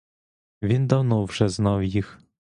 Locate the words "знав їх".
1.49-2.21